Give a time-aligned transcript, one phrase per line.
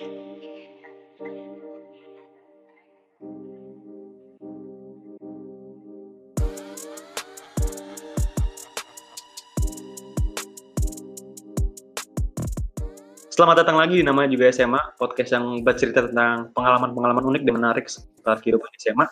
[0.00, 0.16] Selamat
[13.60, 18.72] datang lagi, namanya juga SMA, podcast yang bercerita tentang pengalaman-pengalaman unik dan menarik seputar kehidupan
[18.80, 19.04] SMA.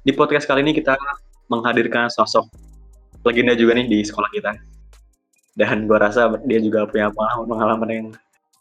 [0.00, 0.96] Di podcast kali ini kita
[1.52, 2.48] menghadirkan sosok
[3.20, 4.56] legenda juga nih di sekolah kita.
[5.60, 7.12] Dan gua rasa dia juga punya
[7.44, 8.08] pengalaman yang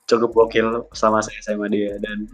[0.06, 1.98] cukup gokil sama saya SMA dia.
[2.02, 2.30] Dan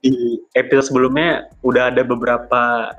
[0.00, 2.92] di episode sebelumnya udah ada beberapa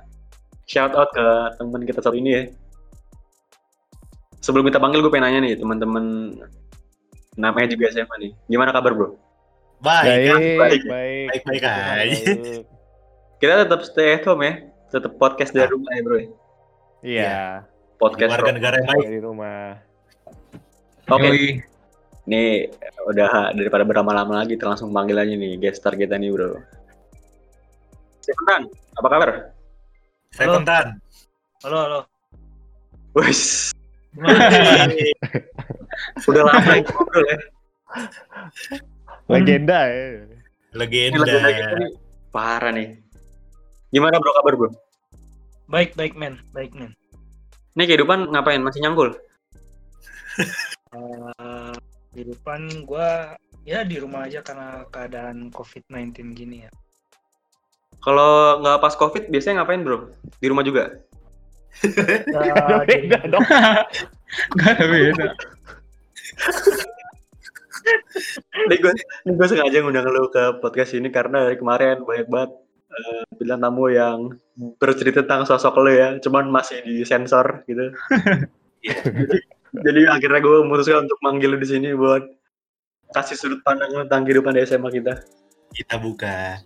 [0.67, 1.25] shout out ke
[1.57, 2.43] teman kita saat ini ya.
[4.39, 6.35] Sebelum kita panggil gue pengen nanya nih teman-teman
[7.35, 8.31] namanya juga SMA nih.
[8.47, 9.15] Gimana kabar bro?
[9.79, 12.23] Baik, Baik, baik, baik, baik, baik aja.
[13.39, 14.53] Kita tetap stay at home ya,
[14.91, 16.17] tetap podcast dari rumah ya bro.
[16.19, 16.27] ya?
[16.99, 17.37] Iya,
[17.95, 19.05] Podcast Warga negara yang baik.
[19.07, 19.79] dari rumah.
[21.07, 21.63] Oke,
[22.27, 22.67] nih
[23.07, 26.59] udah daripada berlama-lama lagi, langsung panggil aja nih guest star kita nih bro.
[28.19, 28.67] Sebentar,
[28.99, 29.29] apa kabar?
[30.35, 30.53] Saya Halo.
[31.63, 31.79] Halo,
[33.15, 33.71] Gimana?
[36.29, 37.37] udah lama ya ngobrol ya.
[39.29, 40.25] Legenda ya.
[40.73, 41.37] Ini Legenda.
[41.45, 41.91] lagi nih.
[42.29, 42.87] Parah nih.
[43.89, 44.69] Gimana bro kabar bro?
[45.69, 46.41] baik, baik, men.
[46.49, 46.97] Baik, men.
[47.77, 48.61] Nih kehidupan ngapain?
[48.61, 49.13] Masih nyanggul?
[50.89, 51.48] Eh,
[52.13, 56.71] kehidupan gua ya di rumah aja karena keadaan COVID-19 gini ya.
[57.99, 60.09] Kalau nggak pas covid biasanya ngapain bro?
[60.39, 61.03] Di rumah juga?
[62.31, 62.55] Ya,
[62.87, 63.43] di- Beda dong.
[64.57, 65.27] Gak ada beda.
[68.69, 68.93] Nih gue,
[69.25, 72.51] nih gue sengaja ngundang lu ke podcast ini karena dari kemarin banyak banget
[72.89, 74.17] eh, bilang tamu yang
[74.77, 77.93] bercerita tentang sosok lu ya, cuman masih disensor gitu.
[79.73, 82.25] jadi, akhirnya gue memutuskan untuk manggil lu di sini buat
[83.13, 85.13] kasih sudut pandang tentang kehidupan di SMA kita.
[85.73, 86.61] Kita buka.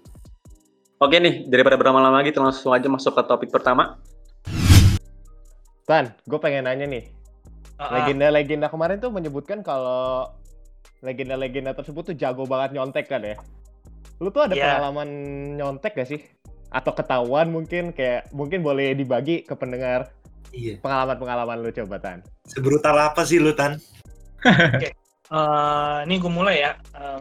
[1.03, 3.99] Oke nih, daripada berlama-lama lagi, kita langsung aja masuk ke topik pertama.
[5.83, 7.11] Tan, gue pengen nanya nih.
[7.75, 7.89] Ah, ah.
[7.99, 10.31] Legenda-legenda kemarin tuh menyebutkan kalau
[11.03, 13.35] legenda-legenda tersebut tuh jago banget nyontek kan ya.
[14.23, 14.79] Lu tuh ada Iya.
[14.79, 15.09] pengalaman
[15.59, 16.23] nyontek gak sih?
[16.71, 20.15] Atau ketahuan mungkin kayak mungkin boleh dibagi ke pendengar
[20.51, 20.77] Iya.
[20.79, 22.19] pengalaman-pengalaman lu coba Tan.
[22.45, 23.79] Sebrutal apa sih lu, Tan?
[24.43, 26.71] Eh, ini gue mulai ya.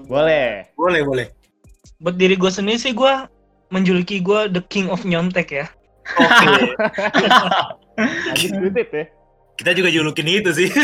[0.05, 0.67] Gua- Boleh.
[0.75, 1.27] Boleh, boleh.
[1.97, 3.15] Buat diri gue sendiri sih gue
[3.71, 5.67] menjuluki gue the king of nyontek ya.
[6.19, 6.75] Oke.
[8.59, 9.05] Duit ya.
[9.55, 10.69] Kita juga julukin itu sih.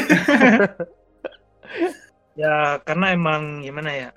[2.38, 4.10] Ya karena emang gimana ya.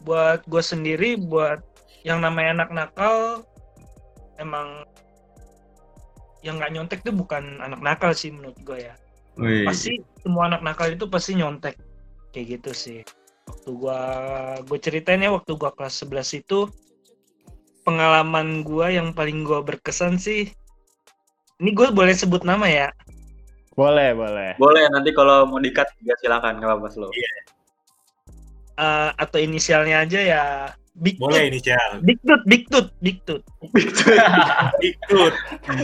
[0.00, 1.60] Buat gue sendiri, buat
[2.02, 3.44] yang namanya anak nakal,
[4.40, 4.88] emang
[6.42, 8.94] yang nggak nyontek tuh bukan anak nakal sih menurut gue ya.
[9.40, 9.64] Wih.
[9.64, 11.80] pasti semua anak nakal itu pasti nyontek
[12.36, 13.00] kayak gitu sih
[13.48, 14.00] waktu gua
[14.60, 16.68] gue ceritain ya waktu gua kelas 11 itu
[17.88, 20.52] pengalaman gua yang paling gua berkesan sih
[21.64, 22.88] ini gue boleh sebut nama ya
[23.72, 24.52] Boleh, boleh.
[24.60, 27.08] Boleh, nanti kalau mau dikat ya silakan, nggak apa-apa slow.
[27.08, 30.42] Eh, atau inisialnya aja ya
[30.92, 31.90] Big Boleh Tut inisial.
[32.04, 33.40] Big Tut Big Tut Big Tut
[34.84, 35.32] Ikut.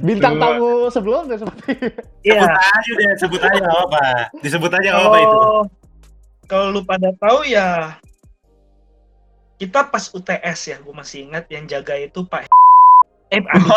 [0.05, 0.43] Bintang Dua.
[0.53, 1.81] tamu sebelumnya seperti
[2.29, 4.05] Iya Sebut aja deh, sebut aja nggak apa-apa.
[4.45, 5.39] Disebut aja nggak apa-apa itu.
[6.49, 7.97] kalau lu pada tahu ya
[9.57, 12.49] kita pas UTS ya gue masih ingat yang jaga itu Pak
[13.35, 13.69] eh aduh,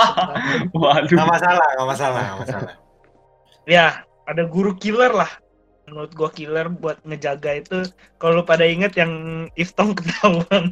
[0.72, 1.12] Waduh.
[1.12, 2.74] Nggak masalah, nggak masalah, nggak masalah.
[3.68, 3.86] ya
[4.24, 5.28] ada guru killer lah
[5.92, 7.80] menurut gua killer buat ngejaga itu.
[8.16, 9.12] Kalau lu pada inget yang
[9.60, 10.72] Iftong ketahuan.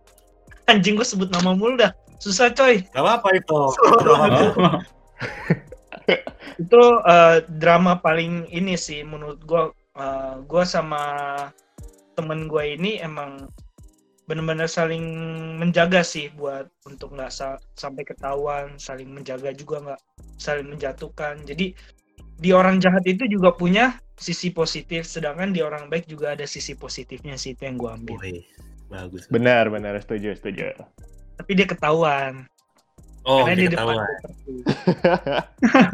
[0.70, 1.96] Anjing gua sebut nama mulu dah.
[2.20, 2.84] Susah coy.
[2.92, 3.62] Nggak apa-apa itu.
[4.12, 4.78] Oh.
[6.58, 11.02] itu eh, drama paling ini sih menurut gua Eh, gua sama
[12.16, 13.44] temen gua ini emang
[14.24, 15.04] bener-bener saling
[15.60, 20.02] menjaga sih buat untuk nggak sa- sampai ketahuan saling menjaga juga nggak
[20.40, 21.44] saling menjatuhkan.
[21.44, 21.76] Jadi
[22.40, 26.76] di orang jahat itu juga punya sisi positif sedangkan di orang baik juga ada sisi
[26.76, 28.44] positifnya sih itu yang gua ambil Wih,
[28.92, 29.26] bagus.
[29.32, 30.72] Benar, benar, setuju, setuju.
[31.40, 32.46] tapi dia ketahuan
[33.22, 34.10] Oh, karena dia di depan ketahuan.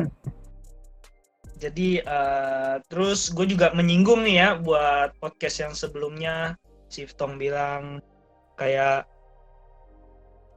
[1.63, 6.55] Jadi eh, terus gue juga menyinggung nih ya buat podcast yang sebelumnya
[6.89, 8.01] si Tong bilang
[8.57, 9.05] kayak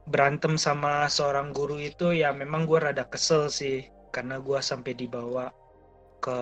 [0.08, 5.50] berantem sama seorang guru itu ya memang gue rada kesel sih karena gue sampai dibawa
[6.22, 6.38] ke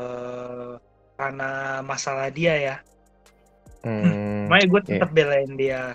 [1.20, 2.76] karena masalah dia ya.
[3.84, 5.92] Hmm, Makanya gue tetap belain dia.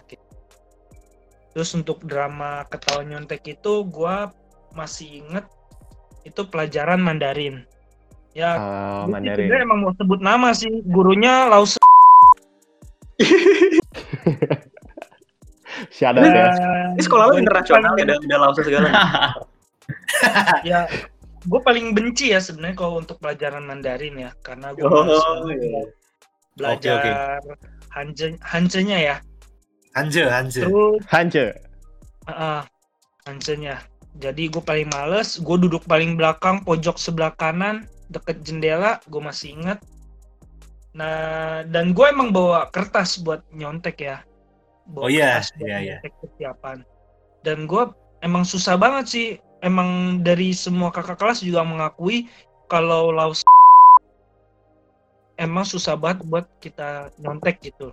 [1.58, 4.16] Terus untuk drama ketahuan nyontek itu gue
[4.78, 5.46] masih inget
[6.22, 7.66] itu pelajaran Mandarin.
[8.38, 9.50] Ya, oh, gue Mandarin.
[9.50, 10.70] sebenarnya emang mau sebut nama sih.
[10.86, 11.82] Gurunya Laus.
[15.96, 16.48] Shadat ya.
[16.96, 18.90] Ini sekolah lu internasional ya, ada ada lausa segala.
[20.70, 20.90] ya
[21.46, 25.82] gue paling benci ya sebenarnya kalau untuk pelajaran Mandarin ya karena gue Oh, iya.
[26.58, 27.40] belajar
[27.94, 29.16] Hanje Hanjenya ya
[29.94, 30.62] Hanje, Hanje.
[30.66, 31.54] terus Hanje.
[32.28, 32.66] uh,
[33.24, 33.80] Hanjenya
[34.16, 39.54] jadi gue paling males gue duduk paling belakang pojok sebelah kanan deket jendela gue masih
[39.54, 39.80] ingat
[40.96, 44.18] nah dan gue emang bawa kertas buat nyontek ya
[44.88, 45.98] bawa Oh iya, iya, iya.
[46.00, 46.82] persiapan
[47.44, 47.84] dan gue
[48.24, 49.28] emang susah banget sih
[49.66, 49.90] emang
[50.22, 52.30] dari semua kakak kelas juga mengakui
[52.66, 53.42] kalau laus
[55.36, 57.90] emang susah banget buat kita nyontek gitu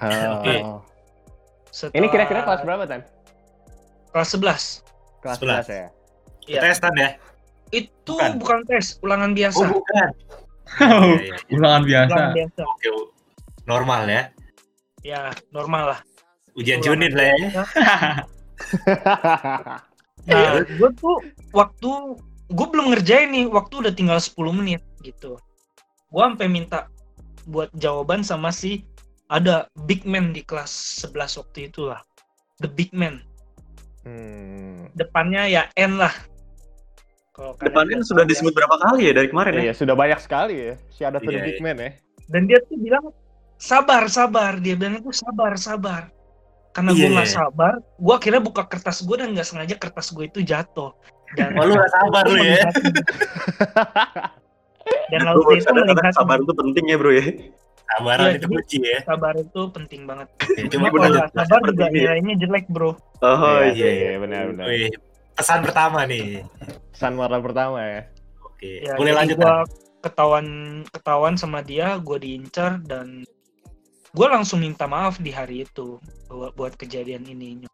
[0.00, 0.40] Oh.
[0.40, 0.56] Oke.
[1.68, 3.04] Setelah Ini kira-kira kelas berapa, Tan?
[4.10, 4.80] kelas 11
[5.20, 5.68] Kelas 11 11.
[5.68, 5.88] ya?
[6.48, 6.60] Iya.
[6.64, 7.08] Testan ya?
[7.68, 8.40] itu Bukan.
[8.40, 10.08] bukan, tes ulangan biasa Oh, bukan.
[10.80, 11.36] Oh, Iya, iya, iya.
[11.60, 12.08] ulangan biasa.
[12.10, 12.88] ulangan biasa Oke,
[13.62, 14.22] normal ya.
[15.04, 15.20] ya
[15.52, 16.00] normal lah
[16.56, 17.36] Ujian Ulangan junit lah ya.
[20.28, 21.16] nah gue tuh
[21.50, 21.90] waktu
[22.50, 25.38] gue belum ngerjain nih waktu udah tinggal 10 menit gitu
[26.10, 26.90] gue sampai minta
[27.46, 28.84] buat jawaban sama si
[29.30, 30.70] ada big man di kelas
[31.06, 32.02] 11 waktu itu lah
[32.58, 33.22] the big man
[34.00, 34.88] Hmm.
[34.96, 36.08] depannya ya N lah
[37.36, 38.32] kalau Depannya nggak sudah ya.
[38.32, 39.62] disebut berapa kali ya dari kemarin ya?
[39.68, 40.74] Iya, sudah banyak sekali ya.
[40.88, 41.64] Shadat to the Iya, big iya.
[41.68, 41.90] man ya.
[42.32, 43.04] dan dia tuh bilang
[43.60, 46.08] sabar sabar dia bilang itu sabar sabar
[46.70, 47.12] karena gue Iya.
[47.12, 50.94] nggak sabar gue akhirnya buka kertas gue dan nggak sengaja kertas gue itu jatuh
[51.32, 52.66] dan Oh, lu gak sabar lu ya.
[55.10, 57.26] dan lalu itu melihat sabar itu penting ya bro ya.
[57.90, 58.98] Sabaran Iya, itu kunci ya.
[59.02, 60.28] sabar itu penting banget
[60.70, 62.02] cuma kalau nggak sabar juga ini ya.
[62.14, 63.88] nilainya jelek bro Oh Iya, iya.
[63.92, 64.64] iya, benar benar.
[64.64, 64.88] Wih,
[65.34, 66.46] pesan pertama nih.
[66.88, 68.00] Pesan moral pertama ya.
[68.40, 69.66] Oke, ya boleh lanjut gue Tan?
[70.00, 70.46] ketahuan
[70.88, 73.26] ketahuan sama dia gue diincar dan
[74.10, 77.66] gue langsung minta maaf di hari itu buat, buat kejadian ini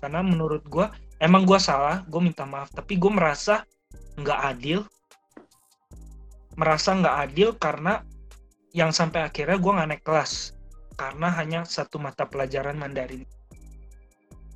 [0.00, 0.86] karena menurut gue
[1.18, 3.64] emang gue salah gue minta maaf tapi gue merasa
[4.16, 4.80] nggak adil.
[6.56, 8.00] Merasa nggak adil karena
[8.72, 10.56] yang sampai akhirnya gue nggak naik kelas
[10.96, 13.28] karena hanya satu mata pelajaran Mandarin.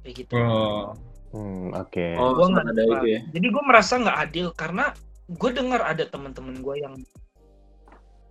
[0.00, 0.32] Kayak gitu.
[0.40, 0.96] Oh,
[1.30, 2.06] Hmm, oke.
[2.18, 3.20] Oh, Gua ada itu ya.
[3.30, 4.90] jadi gue merasa nggak adil karena
[5.30, 6.94] gue dengar ada teman-teman gue yang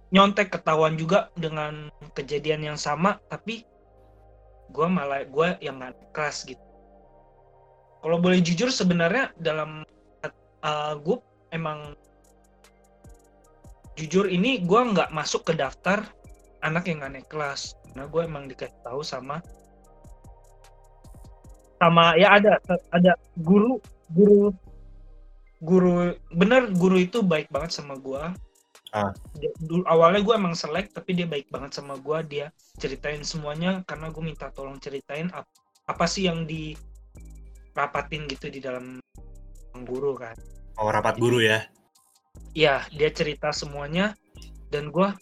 [0.10, 3.66] nyontek ketahuan juga dengan kejadian yang sama tapi
[4.70, 6.62] gue malah gue yang nggak kelas gitu.
[8.00, 9.84] Kalau boleh jujur sebenarnya dalam
[10.64, 11.18] uh, gue
[11.52, 11.94] emang
[13.98, 16.06] jujur ini gue nggak masuk ke daftar
[16.62, 17.74] anak yang nggak naik kelas.
[17.90, 19.42] Karena gue emang dikasih tahu sama
[21.80, 22.60] sama ya ada
[22.92, 23.80] ada guru
[24.12, 24.52] guru
[25.64, 28.36] guru bener guru itu baik banget sama gua
[28.90, 29.14] Ah.
[29.38, 32.50] Dia- dulu awalnya gue emang selek tapi dia baik banget sama gua dia
[32.82, 35.46] ceritain semuanya karena gue minta tolong ceritain ap-
[35.86, 38.98] apa sih yang dirapatin gitu di dalam
[39.86, 40.34] guru kan
[40.80, 41.68] Oh, rapat guru ya.
[42.56, 44.16] Iya, dia cerita semuanya
[44.72, 45.14] dan gua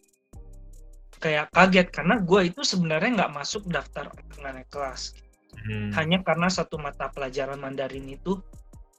[1.18, 4.08] kayak kaget karena gua itu sebenarnya nggak masuk daftar
[4.40, 5.18] naik kelas
[5.58, 5.90] Hmm.
[5.98, 8.38] hanya karena satu mata pelajaran Mandarin itu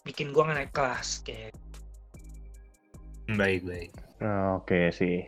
[0.02, 1.54] bikin nggak naik kelas kayak
[3.28, 3.92] Baik, baik.
[4.18, 5.22] Oh, Oke sih.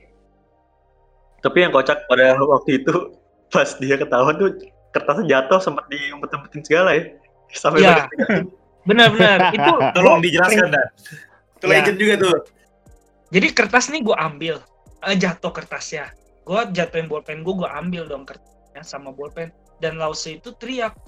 [1.40, 2.92] Tapi yang kocak pada waktu itu
[3.52, 4.50] pas dia ketahuan tuh
[4.90, 7.14] kertasnya jatuh sempat diumpet-umpetin segala ya.
[7.49, 8.06] Sampai Iya.
[8.06, 8.47] banyak-
[8.80, 10.88] benar-benar itu Tolong dijelaskan, Dan.
[11.54, 11.70] Itu Ya.
[11.76, 12.37] legend juga tuh.
[13.30, 14.59] jadi kertas nih gua ambil
[15.00, 16.11] eh, jatuh kertasnya
[16.42, 20.99] gua jatuhin bolpen gua gua ambil dong kertasnya sama bolpen dan Lause itu teriak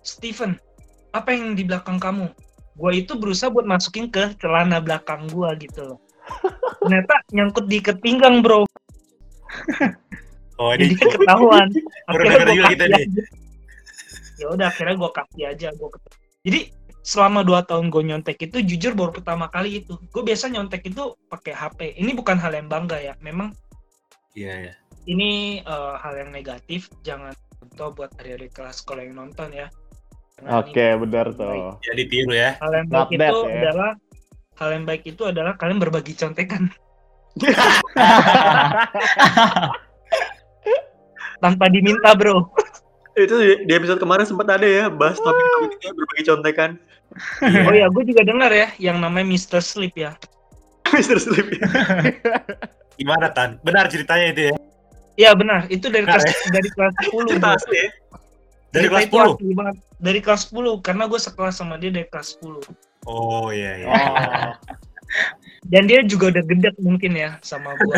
[0.00, 0.58] Steven
[1.10, 2.34] apa yang di belakang kamu
[2.74, 5.98] gua itu berusaha buat masukin ke celana belakang gua gitu loh
[6.80, 8.64] ternyata nyangkut di ikat pinggang bro
[10.56, 11.68] Oh, jadi ini ketahuan
[12.12, 13.22] Baru akhirnya juga kita aja.
[14.38, 16.60] ya udah akhirnya gua kasih aja gua ket- jadi
[17.02, 21.18] selama dua tahun gue nyontek itu jujur baru pertama kali itu gue biasa nyontek itu
[21.26, 23.50] pakai HP ini bukan hal yang bangga ya memang
[24.32, 24.74] Iya, iya.
[25.04, 29.66] ini eh, hal yang negatif jangan contoh buat adik-adik kelas sekolah yang nonton ya
[30.42, 31.78] Oke, ini benar tuh.
[31.78, 32.58] Jadi tiru ya.
[32.58, 33.54] hal yang baik bad, itu ya.
[33.62, 33.90] adalah
[34.62, 36.70] hal yang baik itu adalah kalian berbagi contekan
[41.42, 42.46] tanpa diminta bro
[43.12, 43.34] itu
[43.68, 46.70] di, episode kemarin sempat ada ya bahas topik-topiknya berbagi contekan.
[47.68, 49.60] oh ya gue juga dengar ya yang namanya Mr.
[49.60, 50.16] Sleep ya
[50.96, 51.20] Mr.
[51.20, 51.60] Sleep.
[52.96, 53.60] Gimana, Tan?
[53.60, 54.54] Benar ceritanya itu ya?
[55.12, 57.88] Iya benar itu dari kelas dari kelas 10 Cerita asli ya.
[58.72, 59.28] Dari kelas itu 10?
[59.28, 59.76] asli banget.
[60.00, 62.64] dari kelas 10 karena gue sekelas sama dia dari kelas 10
[63.06, 63.88] Oh, iya, iya.
[63.88, 64.52] Oh.
[65.68, 67.96] dan dia juga udah gedek mungkin ya sama gue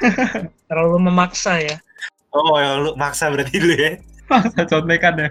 [0.68, 1.76] terlalu memaksa ya
[2.32, 3.96] Oh, yang lu maksa berarti dulu ya?
[4.28, 5.30] Masa contekan ya.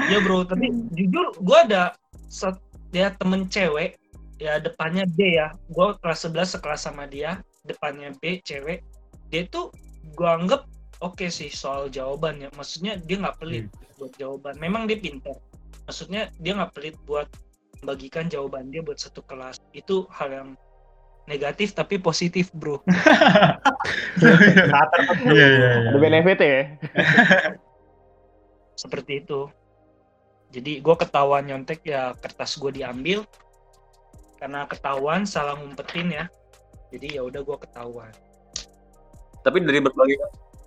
[0.09, 1.93] Ya bro, tapi jujur gue ada
[2.25, 2.57] set,
[2.91, 3.93] ya temen cewek
[4.41, 5.53] ya depannya B ya.
[5.69, 8.81] Gue kelas 11 sekelas sama dia, depannya B cewek.
[9.29, 9.69] Dia tuh
[10.17, 10.65] gue anggap
[10.97, 12.49] oke sih soal jawabannya.
[12.57, 13.69] Maksudnya dia nggak pelit
[14.01, 14.57] buat jawaban.
[14.57, 15.37] Memang dia pintar.
[15.87, 17.27] Maksudnya dia nggak pelit buat
[17.83, 19.59] membagikan jawaban dia buat satu kelas.
[19.75, 20.49] Itu hal yang
[21.27, 22.79] negatif tapi positif bro.
[24.23, 24.35] Iya
[25.27, 25.71] iya iya.
[25.91, 26.61] Ada benefit ya.
[28.81, 29.51] Seperti itu.
[30.53, 33.25] Jadi gue ketahuan nyontek ya kertas gue diambil
[34.37, 36.25] karena ketahuan salah ngumpetin ya.
[36.93, 38.13] Jadi ya udah gue ketahuan.
[39.43, 40.15] Tapi dari berbagai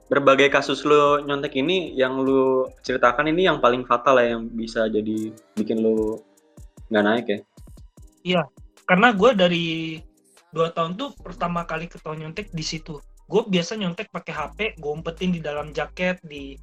[0.07, 4.87] berbagai kasus lu nyontek ini yang lu ceritakan ini yang paling fatal ya yang bisa
[4.87, 6.23] jadi bikin lu
[6.91, 7.27] nggak naik
[8.23, 8.43] ya.
[8.87, 9.67] Karena gue dari
[10.55, 13.03] dua tahun tuh pertama kali ketahuan nyontek di situ.
[13.27, 16.55] Gue biasa nyontek pakai HP, gue umpetin di dalam jaket di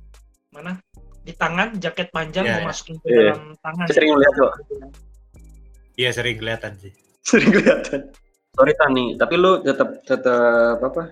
[0.55, 0.79] mana?
[1.23, 2.67] Di tangan, jaket panjang Iya, gue iya.
[2.71, 3.19] masukin ke Iya.
[3.35, 3.85] dalam tangan.
[3.91, 4.53] Sering ngeliat kok.
[5.99, 6.93] Iya sering kelihatan sih.
[7.27, 7.99] Sering kelihatan.
[8.53, 11.11] Sorry Tani, tapi lu tetap tetap apa?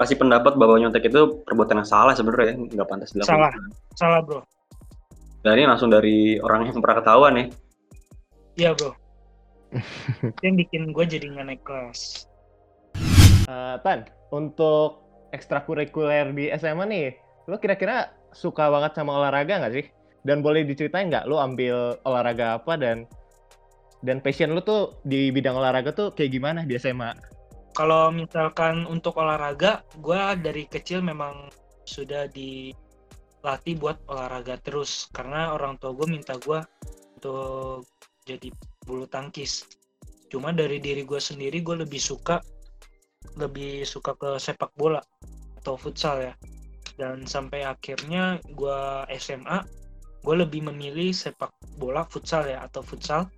[0.00, 3.36] Kasih pendapat bahwa nyontek itu perbuatan yang salah sebenarnya, ya, nggak pantas dilakukan.
[3.36, 3.52] Salah.
[4.00, 4.40] Salah bro.
[5.44, 7.44] Dan ini langsung dari orang yang pernah ketahuan ya.
[8.56, 8.96] Iya bro.
[10.24, 12.24] Itu yang bikin gue jadi nggak naik kelas.
[13.44, 15.04] Eh, Tan, untuk
[15.36, 17.06] ekstrakurikuler di SMA nih,
[17.44, 19.84] lo kira-kira suka banget sama olahraga nggak sih?
[20.24, 23.08] Dan boleh diceritain nggak lo ambil olahraga apa dan
[24.00, 27.12] dan passion lo tuh di bidang olahraga tuh kayak gimana di SMA?
[27.70, 31.48] Kalau misalkan untuk olahraga, gue dari kecil memang
[31.86, 36.58] sudah dilatih buat olahraga terus karena orang tua gue minta gue
[37.18, 37.86] untuk
[38.26, 38.50] jadi
[38.82, 39.66] bulu tangkis.
[40.30, 42.42] Cuma dari diri gue sendiri gue lebih suka
[43.38, 45.02] lebih suka ke sepak bola
[45.62, 46.34] atau futsal ya.
[46.98, 48.78] Dan sampai akhirnya gue
[49.16, 49.62] SMA,
[50.20, 53.30] gue lebih memilih sepak bola futsal ya atau futsal.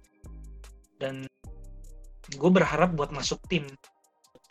[0.96, 1.28] Dan
[2.32, 3.68] gue berharap buat masuk tim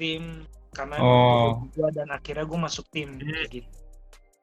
[0.01, 1.69] tim karena Oh.
[1.69, 3.69] gue dan akhirnya gue masuk tim gitu.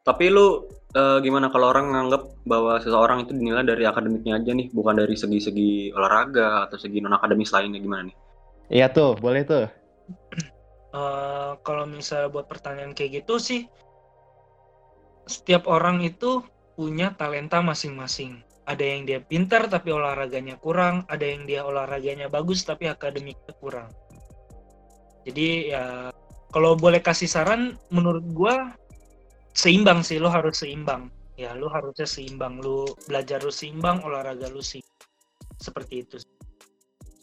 [0.06, 4.70] Tapi lu eh, gimana kalau orang nganggap bahwa seseorang itu dinilai dari akademiknya aja nih,
[4.70, 8.16] bukan dari segi-segi olahraga atau segi non akademis lainnya gimana nih?
[8.70, 9.66] Iya tuh, boleh tuh.
[10.88, 13.68] Eh, kalau misalnya buat pertanyaan kayak gitu sih
[15.28, 16.40] setiap orang itu
[16.80, 22.64] punya talenta masing-masing ada yang dia pintar tapi olahraganya kurang ada yang dia olahraganya bagus
[22.64, 23.92] tapi akademiknya kurang
[25.28, 25.84] jadi ya
[26.50, 28.72] kalau boleh kasih saran menurut gua
[29.52, 34.64] seimbang sih lo harus seimbang ya lo harusnya seimbang lo belajar lo seimbang olahraga lo
[34.64, 34.80] sih
[35.60, 36.18] seperti itu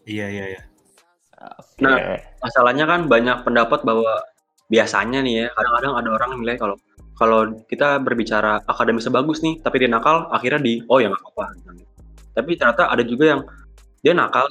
[0.06, 0.62] Iya iya iya.
[1.82, 2.22] Nah.
[2.40, 4.22] Masalahnya kan banyak pendapat bahwa
[4.70, 6.78] biasanya nih ya, kadang-kadang ada orang yang nilai kalau
[7.16, 11.46] kalau kita berbicara akademisnya bagus nih, tapi dia nakal, akhirnya di oh ya nggak apa-apa.
[12.38, 13.42] Tapi ternyata ada juga yang
[14.06, 14.46] dia nakal,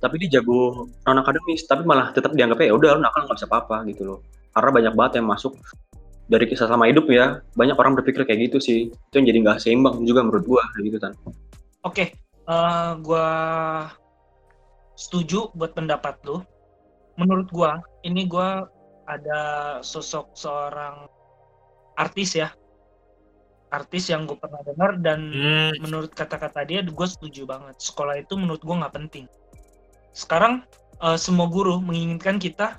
[0.00, 3.48] tapi dia jago non akademis, tapi malah tetap dianggapnya ya udah lu nakal nggak bisa
[3.52, 4.18] apa-apa gitu loh.
[4.56, 5.52] Karena banyak banget yang masuk
[6.26, 8.80] dari kisah selama hidup ya, banyak orang berpikir kayak gitu sih.
[8.90, 11.12] Itu yang jadi nggak seimbang juga menurut gua gitu kan.
[11.84, 12.16] Oke,
[12.48, 13.28] eh, gua
[14.96, 16.40] setuju buat pendapat lu.
[17.20, 18.64] Menurut gua, ini gua
[19.04, 19.40] ada
[19.84, 21.04] sosok seorang
[22.00, 22.48] artis ya,
[23.70, 27.76] artis yang gue pernah dengar dan Hmm, menurut kata-kata dia, gue setuju banget.
[27.78, 29.26] Sekolah itu menurut gua nggak penting.
[30.12, 30.64] Sekarang
[31.02, 32.78] eh, semua guru menginginkan kita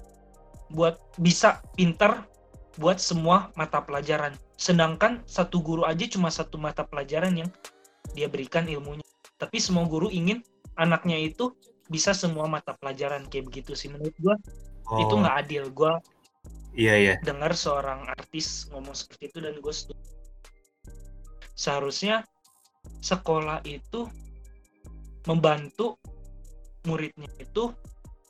[0.71, 2.27] buat bisa pintar
[2.79, 4.35] buat semua mata pelajaran.
[4.55, 7.49] Sedangkan satu guru aja cuma satu mata pelajaran yang
[8.15, 9.03] dia berikan ilmunya.
[9.35, 10.39] Tapi semua guru ingin
[10.79, 11.51] anaknya itu
[11.91, 14.35] bisa semua mata pelajaran kayak begitu sih menurut gua
[14.87, 15.63] oh, itu nggak adil.
[15.75, 15.99] Gua
[16.71, 17.15] Iya iya.
[17.19, 20.03] dengar seorang artis ngomong seperti itu dan gue setuju.
[21.51, 22.23] Seharusnya
[23.03, 24.07] sekolah itu
[25.27, 25.99] membantu
[26.85, 27.73] muridnya itu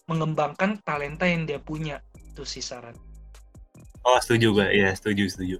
[0.07, 2.03] mengembangkan talenta yang dia punya.
[2.15, 2.95] Itu sih saran.
[4.01, 4.67] Oh setuju gue.
[4.71, 5.57] Iya setuju setuju.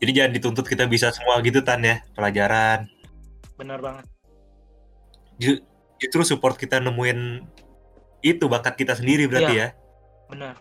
[0.00, 2.88] Jadi jangan dituntut kita bisa semua gitu tan ya pelajaran.
[3.60, 4.04] Benar banget.
[5.36, 5.64] Ju-
[6.00, 7.44] justru support kita nemuin
[8.24, 9.68] itu bakat kita sendiri berarti ya.
[10.32, 10.56] Benar.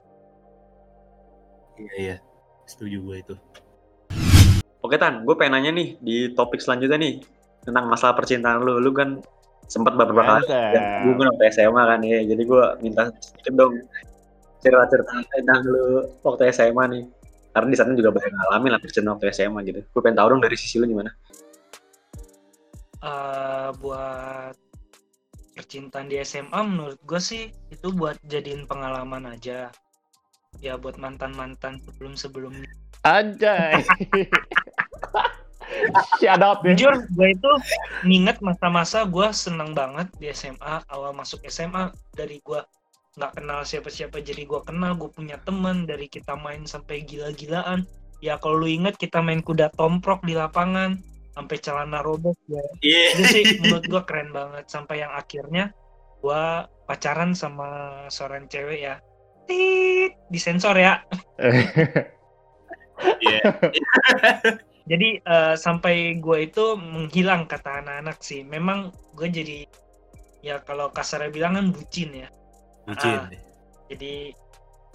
[1.80, 2.16] Iya iya.
[2.68, 3.36] Setuju gue itu.
[4.80, 7.24] Oke Tan, gue pengen nanya nih di topik selanjutnya nih
[7.64, 8.80] tentang masalah percintaan lu.
[8.80, 9.20] Lu kan
[9.70, 13.74] sempat beberapa kali ya, gue kan waktu SMA kan ya, jadi gue minta sedikit dong
[14.60, 17.04] cerita-cerita tentang lu waktu SMA nih.
[17.50, 19.80] Karena di sana juga banyak ngalamin lah percintaan waktu SMA gitu.
[19.82, 21.12] Gue pengen tahu dong dari sisi lu gimana.
[23.00, 24.56] Eh, buat
[25.56, 29.72] percintaan di SMA menurut gue sih itu buat jadiin pengalaman aja.
[30.60, 32.70] Ya buat mantan-mantan sebelum-sebelumnya.
[33.08, 33.80] Anjay.
[36.46, 36.74] Out ya.
[36.76, 37.52] Jujur, gue itu
[38.06, 42.62] nginget masa-masa gue seneng banget di SMA, awal masuk SMA dari gue
[43.20, 47.84] nggak kenal siapa-siapa jadi gue kenal, gue punya temen dari kita main sampai gila-gilaan.
[48.20, 51.00] Ya kalau lu inget kita main kuda tomprok di lapangan
[51.36, 52.64] sampai celana robek ya.
[52.84, 53.04] Iya.
[53.16, 55.72] Itu sih menurut gue keren banget sampai yang akhirnya
[56.20, 56.44] gue
[56.84, 58.96] pacaran sama seorang cewek ya.
[59.48, 61.04] Tit, disensor ya.
[63.00, 63.40] Iya.
[64.90, 69.58] Jadi eh, sampai gue itu menghilang kata anak-anak sih memang gue jadi
[70.42, 72.30] ya kalau kasarnya bilang kan bucin ya
[72.84, 73.16] Bucin.
[73.16, 73.30] Ah.
[73.88, 74.34] jadi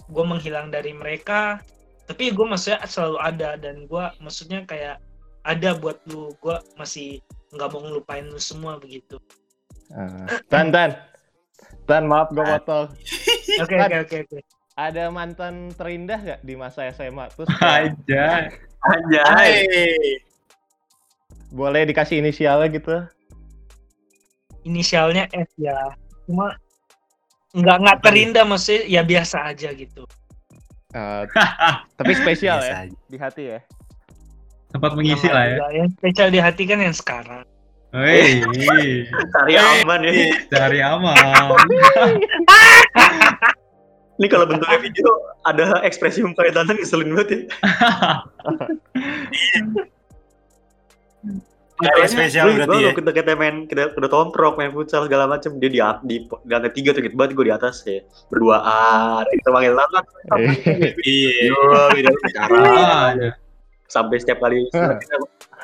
[0.05, 1.63] gue menghilang dari mereka
[2.05, 4.99] tapi gue maksudnya selalu ada dan gue maksudnya kayak
[5.41, 9.17] ada buat lu gue masih nggak mau ngelupain lu semua begitu
[9.87, 10.25] Ah.
[10.49, 10.97] Tan, Tan.
[11.85, 12.57] Tan, maaf gue Ah.
[12.57, 12.89] potong.
[13.61, 14.39] oke Kan- oke oke oke
[14.75, 17.29] Ada mantan terindah gak di masa SMA?
[17.31, 18.25] Terus kayak Aja.
[18.85, 19.25] Anjay.
[19.25, 19.53] Hai.
[21.49, 22.95] boleh dikasih inisialnya gitu?
[24.61, 25.77] inisialnya F ya
[26.25, 26.57] cuma
[27.51, 30.03] nggak nggak terindah maksudnya ya biasa aja gitu
[30.89, 31.27] Ah,
[31.99, 32.95] tapi spesial Biasa ya aja.
[33.05, 33.59] di hati ya.
[34.69, 35.57] Sempat mengisi lah ya.
[35.75, 37.43] yang spesial di hati kan yang sekarang
[37.91, 38.39] Hei,
[39.35, 40.11] Cari aman ya.
[40.49, 41.15] cari aman.
[44.15, 45.09] Ini kalau bentuknya video
[45.43, 47.39] ada ekspresi mukanya Tantan ngeselin banget ya.
[51.75, 52.91] Ada spesial gue, berarti gue ya?
[52.95, 56.71] kita kita main kita udah tomprok main futsal segala macem dia di di di lantai
[56.71, 57.99] tiga tuh gitu banget gue di atas ya
[58.31, 60.03] berduaan kita panggil Tantan
[61.03, 61.51] Iya.
[61.51, 61.59] Yo,
[61.91, 63.31] beda bicara Ah, ya.
[63.85, 64.95] sampai setiap kali Hah.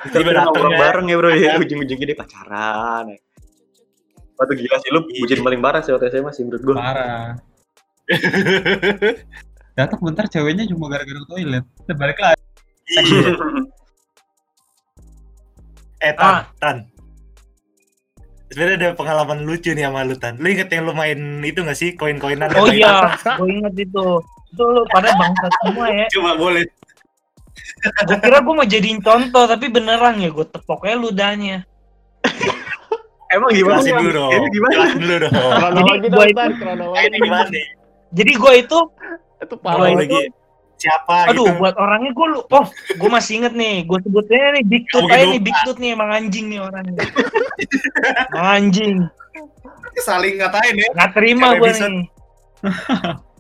[0.03, 0.79] kita kita nongkrong ya.
[0.83, 3.19] bareng ya bro ya ujung-ujungnya dia pacaran ya.
[4.35, 5.15] Waktu gila sih lu Iya.
[5.23, 7.39] bucin paling parah sih waktu SMA sih menurut gue Parah.
[9.77, 11.63] Datang bentar ceweknya cuma gara-gara toilet.
[11.87, 12.41] Balik lagi.
[12.91, 13.31] Iya.
[16.01, 16.41] Eh Tan, Ah.
[16.57, 16.77] Tan.
[18.49, 20.33] Sebenarnya ada pengalaman lucu nih sama lu Tan.
[20.35, 22.49] Lu inget yang lu main itu gak sih koin-koinan?
[22.51, 24.05] oh iya gue inget itu
[24.49, 26.65] itu lu pada bangsat semua ya Coba boleh.
[28.01, 31.57] gue kira gue mau jadiin contoh tapi beneran ya gue tepoknya ludahnya
[33.31, 34.31] emang gimana Jelasin dulu dong.
[34.33, 35.31] Ini gimana Jelasin dulu dong.
[35.31, 36.97] Kronologi dong, Tan, kronologi.
[36.99, 37.45] Ini gimana?
[38.11, 38.79] Jadi gue itu
[39.41, 39.89] Itu parah.
[39.95, 40.29] Lagi
[40.81, 41.59] siapa aduh gitu.
[41.61, 45.17] buat orangnya gue lu oh gue masih inget nih gue sebutnya nih big tooth Mungkin
[45.21, 46.97] aja nih big tooth nih emang anjing nih orangnya
[48.33, 48.97] Emang anjing
[50.01, 50.89] Saling ngatain ya.
[50.97, 52.05] nggak terima gue nih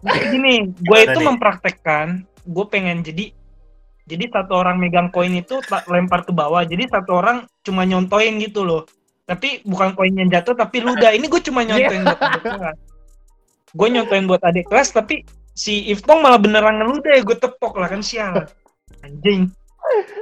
[0.01, 1.25] Jadi gini gue itu nih?
[1.25, 2.07] mempraktekkan
[2.45, 3.33] gue pengen jadi
[4.05, 8.61] jadi satu orang megang koin itu lempar ke bawah jadi satu orang cuma nyontoin gitu
[8.65, 8.85] loh
[9.25, 12.19] tapi bukan koin yang jatuh tapi ludah ini gue cuma nyontoin buat
[13.71, 15.23] gue nyontoin buat adik kelas tapi
[15.55, 18.47] si Iftong malah beneran ngeludah ya gue tepok lah kan sial.
[19.01, 19.51] Anjing.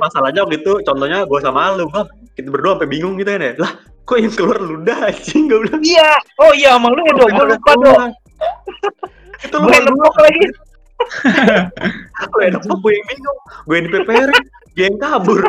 [0.02, 2.08] Masalahnya waktu itu contohnya gue sama lu Bang.
[2.34, 3.54] kita berdua sampai bingung gitu kan ya?
[3.60, 3.72] Lah
[4.08, 5.50] kok yang keluar ludah anjing?
[5.50, 5.82] gue bilang.
[5.84, 6.12] Iya.
[6.42, 8.12] Oh iya sama lu ya dong gue lupa dong
[9.40, 10.46] itu lu gue yang tepok lagi.
[12.36, 13.40] Gue yang nepok gue yang bingung.
[13.64, 14.32] Gue yang dipeperin
[14.76, 15.40] dia yang kabur.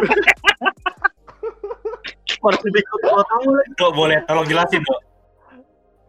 [3.76, 5.09] Dok, boleh tolong jelasin, Dok.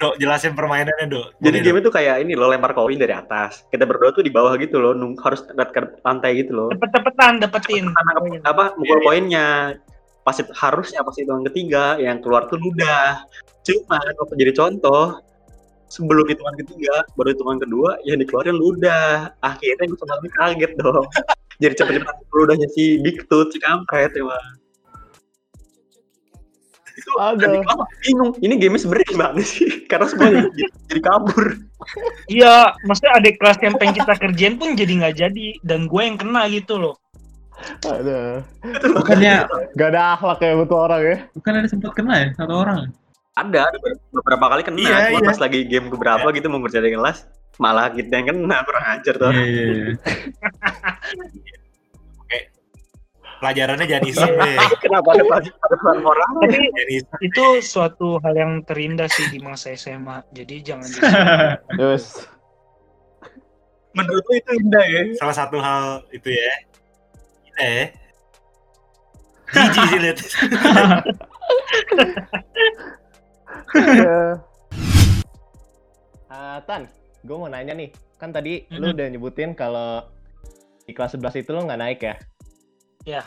[0.01, 1.27] Dok, jelasin permainannya, Dok.
[1.45, 3.69] Jadi game itu kayak ini lo lempar koin dari atas.
[3.69, 6.67] Kita berdua tuh di bawah gitu loh, nung harus dekat ke lantai gitu loh.
[6.73, 9.77] cepet-cepetan dapetin Karena apa mukul koinnya.
[10.25, 13.25] Pas itu harusnya pas hitungan ketiga yang keluar tuh ludah.
[13.61, 15.21] Cuma waktu jadi contoh
[15.89, 19.33] sebelum hitungan ketiga baru hitungan kedua yang dikeluarin ludah.
[19.45, 21.05] Akhirnya gue sama kaget dong.
[21.61, 24.60] jadi cepet-cepet ludahnya si Big Tooth si kampret emang.
[27.01, 27.11] Itu
[27.65, 28.31] kelas bingung.
[28.39, 29.67] Ini game sebenarnya gimana sih?
[29.91, 30.45] Karena semuanya
[30.87, 31.57] jadi, kabur.
[32.29, 36.17] Iya, maksudnya adik kelas yang pengen kita kerjain pun jadi nggak jadi dan gue yang
[36.17, 36.95] kena gitu loh.
[37.85, 38.41] Loh.
[38.97, 39.45] Bukannya
[39.77, 41.17] Gak ada akhlak ya betul orang ya.
[41.37, 42.89] bukan ada sempat kena ya satu orang.
[43.31, 44.77] ada, ada ber- beberapa kali kena.
[44.81, 45.29] Iya, Cuma iya.
[45.29, 47.25] pas lagi game keberapa gitu mau ngerjain kelas,
[47.57, 49.29] malah kita yang kena kurang ajar tuh.
[49.29, 49.87] Iya iya iya.
[53.41, 54.55] Pelajarannya jangan iseng deh.
[54.77, 56.29] Kenapa ada peran orang?
[56.45, 60.21] Tapi itu suatu hal yang terindah sih di masa SMA.
[60.29, 60.99] Jadi jangan di
[61.81, 62.29] Terus.
[63.91, 65.01] Menurut lu itu indah ya?
[65.17, 66.53] Salah satu hal itu ya.
[67.43, 67.85] Gila ya.
[69.51, 70.17] Jijik sih liat.
[76.31, 76.87] Ah, Tan,
[77.21, 77.91] gue mau nanya nih.
[78.15, 78.95] Kan tadi lu Mhm.
[78.95, 80.05] udah nyebutin kalau
[80.85, 82.15] di kelas 11 itu lu nggak naik ya?
[83.07, 83.25] Ya.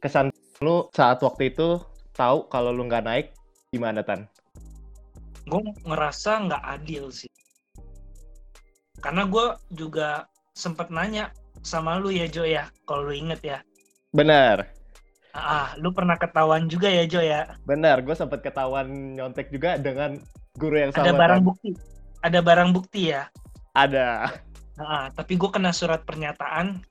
[0.00, 0.28] Kesan
[0.60, 1.80] lu saat waktu itu
[2.12, 3.26] tahu kalau lu nggak naik
[3.72, 4.28] gimana, Tan?
[5.46, 7.30] gue ngerasa nggak adil sih.
[8.98, 10.26] Karena gue juga
[10.58, 11.30] sempet nanya
[11.62, 13.58] sama lu ya Jo ya, kalau lu inget ya.
[14.10, 14.66] Bener.
[15.36, 17.54] Ah, lu pernah ketahuan juga ya Jo ya?
[17.62, 20.18] Benar, gue sempet ketahuan nyontek juga dengan
[20.58, 21.06] guru yang sama.
[21.06, 21.46] Ada barang Tan.
[21.46, 21.70] bukti.
[22.26, 23.22] Ada barang bukti ya.
[23.76, 24.08] Ada.
[24.82, 26.82] Ah, tapi gue kena surat pernyataan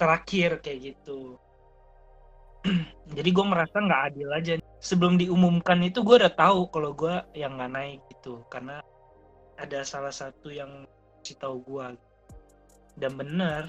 [0.00, 1.36] terakhir kayak gitu.
[3.16, 4.52] Jadi gue merasa nggak adil aja.
[4.80, 8.80] Sebelum diumumkan itu gue udah tahu kalau gue yang nggak naik gitu, karena
[9.60, 10.88] ada salah satu yang
[11.20, 11.86] kasih tahu gue.
[12.96, 13.68] Dan bener.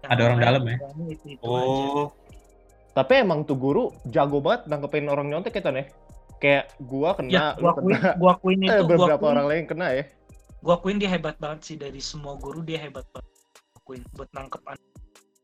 [0.00, 0.76] yang Ada orang dalam ya?
[1.12, 1.84] Itu, itu aja.
[1.92, 2.08] Oh,
[2.90, 5.84] Tapi emang tuh guru jago banget nangkepin orang nyontek ya Tan ya.
[6.40, 8.10] Kayak gua kena, Ya, gua akuin, kena.
[8.16, 10.04] gua akuin Eh, itu, gua beberapa akuin, orang lain kena ya.
[10.60, 13.28] gua akuin dia hebat banget sih dari semua guru dia hebat banget.
[13.28, 14.88] Gua Akuin buat nangkep anak.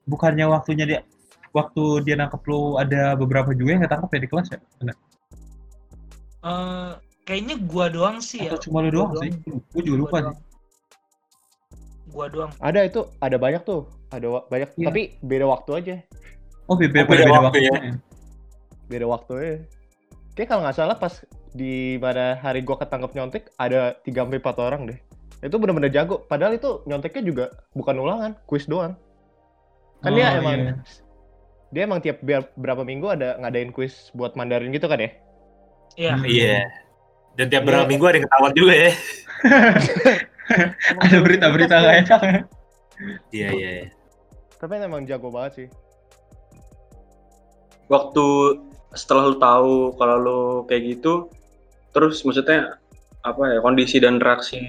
[0.06, 1.00] Bukannya waktunya dia
[1.50, 4.58] waktu dia nangkep lu ada beberapa juga yang ketangkep ya di kelas ya?
[4.78, 4.96] Bener.
[6.46, 6.90] Eh,
[7.26, 8.54] kayaknya gua doang sih ya.
[8.54, 9.30] Atau cuma lu Gua doang sih?
[9.74, 10.22] Gue juga lupa Gua sih.
[10.22, 10.38] doang.
[12.06, 12.50] Gua doang.
[12.62, 13.82] Ada itu, ada banyak tuh.
[14.14, 14.86] Ada wa- banyak, Iya.
[14.88, 15.94] tapi beda waktu aja.
[16.70, 17.74] Oh, beda, Oh, beda beda, waktu ya?
[18.86, 19.54] Beda waktu ya.
[20.38, 21.14] Kayak kalau nggak salah pas
[21.50, 24.98] di pada hari gua ketangkep nyontek ada 3 sampai 4 orang deh.
[25.42, 26.22] Itu bener-bener jago.
[26.22, 28.94] Padahal itu nyonteknya juga bukan ulangan, kuis doang.
[30.00, 30.72] Kan dia Oh, emang iya.
[31.68, 35.10] dia emang tiap ber- berapa minggu ada ngadain kuis buat Mandarin gitu kan ya?
[35.96, 36.12] Iya.
[36.14, 36.24] Hmm.
[36.24, 36.58] iya.
[37.34, 37.68] Dan tiap Iya.
[37.68, 38.90] berapa minggu ada yang ketahuan juga ya.
[41.02, 42.38] Ada berita-berita nggak enak ya?
[43.34, 43.70] Iya, iya.
[43.82, 43.86] iya.
[44.56, 45.68] Tapi emang jago banget sih.
[47.86, 48.26] Waktu
[48.94, 51.28] setelah lu tahu kalau lu kayak gitu,
[51.90, 52.78] terus maksudnya
[53.20, 54.62] apa ya kondisi dan reaksi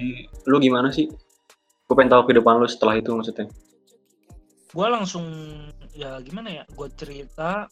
[0.44, 1.06] lu gimana sih?
[1.86, 3.46] Gue pengen tahu kehidupan lu setelah itu maksudnya.
[4.74, 5.24] Gua langsung
[5.96, 6.64] ya gimana ya?
[6.76, 7.66] Gua cerita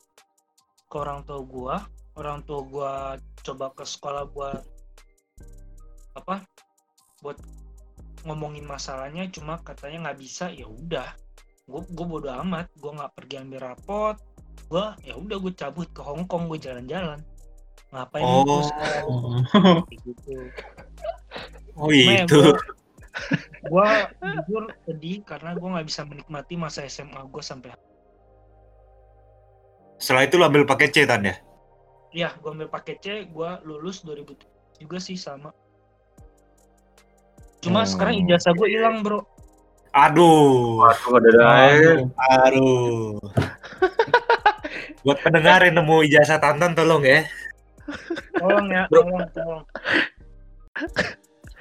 [0.89, 1.77] ke orang tua gua.
[2.17, 2.93] Orang tua gua
[3.45, 4.65] coba ke sekolah buat
[6.17, 6.41] apa?
[7.21, 7.39] Buat
[8.27, 11.15] ngomongin masalahnya cuma katanya nggak bisa ya udah
[11.67, 14.17] gue gue bodo amat gue nggak pergi ambil rapot
[14.67, 17.23] gue ya udah gue cabut ke Hong Kong gue jalan-jalan
[17.95, 18.43] ngapain Oh.
[18.43, 18.63] gue
[20.07, 20.35] gitu
[21.77, 22.41] Oh, Cuma ya itu.
[23.65, 23.89] Gue
[24.21, 27.73] jujur sedih karena gue nggak bisa menikmati masa SMA gue sampai
[29.97, 31.35] Setelah itu lu ambil paket C Tan ya?
[32.13, 34.45] ya gue ambil paket C gue lulus 2007
[34.79, 35.53] juga sih sama
[37.59, 37.91] cuma Hmm.
[37.91, 39.21] sekarang ijazah gue hilang bro
[39.91, 40.85] Aduh.
[40.85, 41.29] Waduh, ada
[41.73, 42.05] Aduh.
[42.37, 43.17] Aduh.
[45.01, 47.25] Buat pendengar yang nemu ijazah Tantan tolong ya.
[48.37, 49.65] tolong ya tolong tolong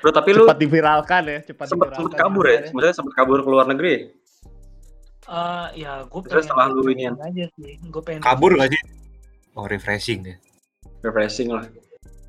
[0.06, 1.98] Bro, tapi lu Cepat diviralkan ya, cepat sempat diviralkan.
[1.98, 2.60] sempat kabur ya?
[2.70, 3.90] Maksudnya sempat kabur ke luar negeri?
[3.90, 4.02] ya?
[5.26, 8.82] Eh, ya gue Terus pengen setelah lu ini aja sih gue pengen Kabur gak sih?
[9.58, 10.38] Oh, refreshing ya.
[11.02, 11.66] Refreshing lah.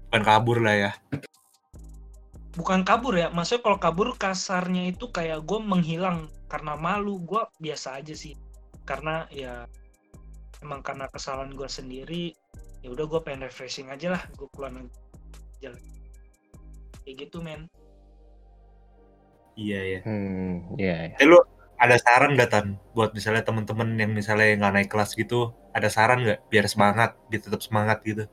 [0.09, 0.93] Bukan kabur lah ya.
[2.57, 8.01] bukan kabur ya maksudnya kalau kabur kasarnya itu kayak gue menghilang karena malu gue biasa
[8.01, 8.33] aja sih
[8.89, 9.69] karena ya
[10.65, 12.33] emang karena kesalahan gue sendiri
[12.81, 14.89] ya udah gue pengen refreshing aja lah gue keluar negeri
[15.61, 15.77] jalan
[17.07, 17.71] kayak gitu men
[19.57, 20.01] Iya, iya.
[20.05, 20.95] Hmm, iya.
[21.09, 21.17] iya.
[21.17, 21.41] Eh lu
[21.81, 26.21] ada saran gak Tan buat misalnya temen-temen yang misalnya nggak naik kelas gitu, ada saran
[26.29, 28.29] nggak biar semangat, biar tetap semangat gitu?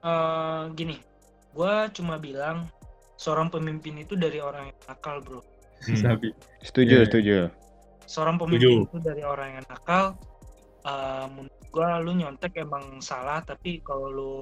[0.00, 1.00] Eh, gini
[1.52, 2.68] gue cuma bilang
[3.14, 5.40] seorang pemimpin itu dari orang yang nakal bro
[5.84, 6.00] Hmm.
[6.00, 6.32] Sabi.
[6.64, 7.04] Setuju, Iya.
[7.04, 7.34] setuju.
[8.04, 10.16] seorang pemimpin itu dari orang yang nakal
[10.80, 14.34] eh menurut gua lu nyontek emang salah tapi kalau lu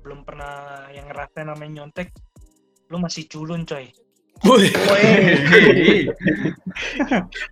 [0.00, 2.12] belum pernah yang ngerasain namanya nyontek
[2.92, 3.88] lu masih culun coy
[4.42, 4.74] Woi,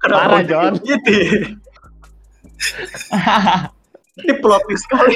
[0.03, 0.74] Parah, John.
[0.83, 1.07] Gitu.
[1.07, 1.55] ya?
[4.20, 5.14] Ini plot twist sekali.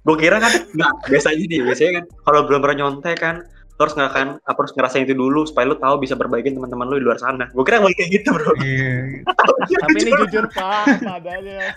[0.00, 3.44] Gue kira kan, nggak biasanya nih, biasanya kan kalau belum pernah nyontek kan,
[3.76, 6.88] lo harus nggak kan, apa harus ngerasain itu dulu supaya lo tahu bisa berbaikin teman-teman
[6.88, 7.52] lo di luar sana.
[7.52, 8.56] Gue kira kayak gitu bro.
[8.64, 9.28] Iya.
[9.68, 11.76] Tapi ini jujur Pak, padanya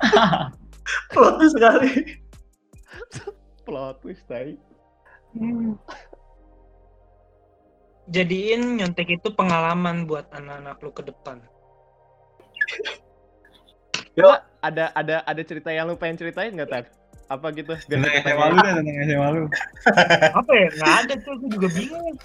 [1.12, 1.92] plot twist sekali.
[3.68, 4.24] plot twist
[5.30, 5.74] tai.
[8.10, 11.38] jadiin nyontek itu pengalaman buat anak-anak lu ke depan
[14.60, 16.84] Ada ada ada cerita yang lu pengen ceritain nggak Tan?
[17.32, 17.72] Apa gitu?
[17.88, 19.44] Tentang SMA lu deh, tentang SMA lu.
[20.44, 22.16] apa ya nggak ada tuh gue juga bingung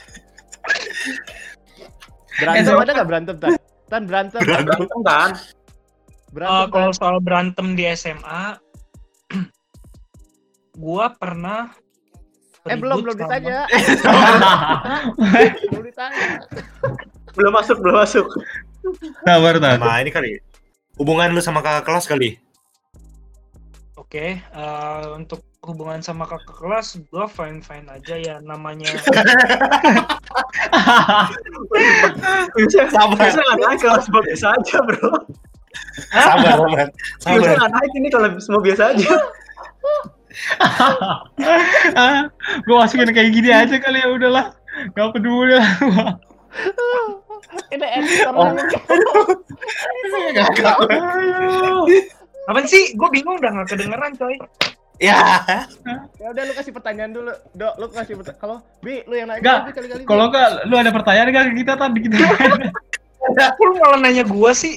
[2.41, 2.83] Berantem SMA.
[2.83, 3.53] ada nggak berantem Tan?
[3.87, 4.41] Tan berantem.
[4.43, 4.67] Berantem.
[4.75, 5.31] Berantem kan?
[5.31, 6.69] Eh, Berantem.
[6.75, 6.99] kalau Tan.
[6.99, 8.43] soal berantem di SMA
[10.83, 11.71] gua pernah
[12.65, 13.69] Eh belum belum ditanya.
[15.69, 16.41] belum ditanya.
[17.37, 18.25] Belum masuk, belum masuk.
[19.21, 19.85] Sabar, Tan.
[19.85, 20.41] Nah ini kali,
[20.97, 22.41] hubungan lu sama kakak kelas kali?
[24.01, 28.89] Oke, eh, untuk hubungan sama kakak kelas, gue fine fine aja ya namanya.
[32.55, 33.15] Bisa, Sama.
[33.19, 35.11] bisa nggak naik kelas biasa aja bro.
[36.17, 36.65] sabar, sabar.
[36.65, 36.89] Sabar.
[37.21, 37.49] Sabar.
[37.61, 39.13] nggak naik ini kalau semua biasa aja.
[42.67, 44.51] gue masukin kayak gini aja kali ya udahlah.
[44.95, 45.71] Gak peduli lah.
[47.71, 48.51] Ini editor Oh.
[52.45, 52.93] Apaan sih?
[52.99, 54.37] Gue bingung udah nggak kedengeran coy.
[55.03, 55.43] Ya.
[56.21, 57.33] Ya udah lu kasih pertanyaan dulu.
[57.57, 58.43] Dok, lu kasih pertanyaan.
[58.43, 60.03] Kalau Bi, lu yang nanya Bi, kali-kali.
[60.07, 62.17] Kalau enggak, lu ada pertanyaan gak ke kita tadi kita?
[63.65, 64.77] Lu malah nanya gue sih?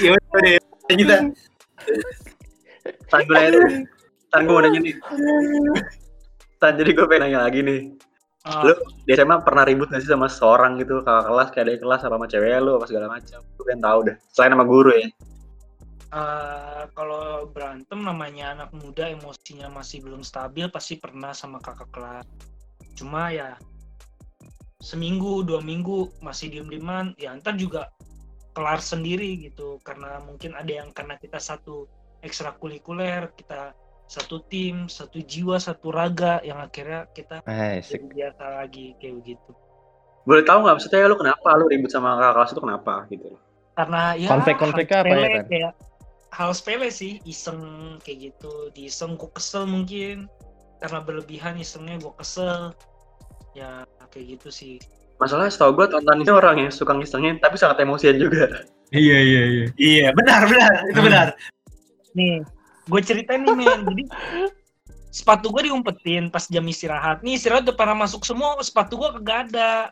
[0.00, 0.56] Iya udah deh.
[0.88, 1.28] Kita.
[3.12, 3.84] Tan gue nanya nih.
[4.34, 4.94] Tan gue mau nanya nih.
[6.60, 7.80] Tan jadi gue pengen nanya lagi nih.
[8.44, 8.74] Ah, Lu
[9.06, 12.14] di SMA pernah ribut gak sih sama seorang gitu kakak kelas kayak ada kelas apa
[12.18, 13.38] sama cewek lu apa segala macam?
[13.56, 14.16] Gue pengen tahu deh.
[14.34, 15.08] Selain sama guru ya.
[16.14, 22.26] eh, kalau berantem namanya anak muda emosinya masih belum stabil pasti pernah sama kakak kelas.
[22.98, 23.54] Cuma ya
[24.84, 27.88] seminggu dua minggu masih diem dieman ya ntar juga
[28.52, 31.88] kelar sendiri gitu karena mungkin ada yang karena kita satu
[32.20, 33.72] ekstrakurikuler kita
[34.04, 37.98] satu tim satu jiwa satu raga yang akhirnya kita Asik.
[38.00, 39.50] jadi biasa lagi kayak begitu
[40.24, 43.28] Boleh tahu nggak maksudnya lu kenapa lu ribut sama kakak kelas itu kenapa gitu?
[43.74, 45.46] karena ya Konflik-konfliknya hal apa ya, sepele, Tan?
[45.50, 45.72] kayak
[46.34, 47.60] hal sepele sih iseng
[48.00, 50.30] kayak gitu diiseng gue kesel mungkin
[50.80, 52.72] karena berlebihan isengnya gue kesel
[53.52, 54.74] ya kayak gitu sih
[55.14, 58.50] Masalahnya setahu gue tonton ini orang yang suka ngisengin tapi sangat emosian juga.
[58.90, 59.66] Iya iya iya.
[59.78, 60.72] Iya, benar, benar.
[60.90, 61.26] Itu benar.
[62.18, 62.42] nih
[62.84, 63.80] gue ceritain nih men.
[63.88, 64.04] Jadi
[65.14, 67.22] sepatu gue diumpetin pas jam istirahat.
[67.22, 69.88] Nih istirahat udah pada masuk semua sepatu gue kagak ada.